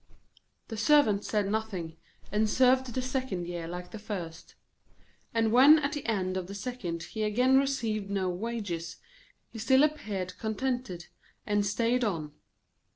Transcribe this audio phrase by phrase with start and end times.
[0.69, 1.95] The Servant said nothing,
[2.31, 4.55] and served the second year like the first.
[5.31, 8.95] And when at the end of the second he again received no wages,
[9.51, 11.05] he still appeared contented,
[11.45, 12.31] and stayed on.